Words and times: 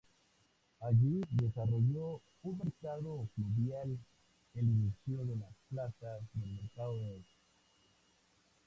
Allí 0.79 1.21
desarrolló 1.29 2.21
un 2.41 2.57
mercado 2.57 3.29
fluvial, 3.35 3.99
el 4.55 4.63
inicio 4.67 5.23
de 5.23 5.35
la 5.35 5.49
plaza 5.69 6.17
del 6.33 6.53
mercado 6.59 6.97
de 6.97 7.09
hoy. 7.11 7.25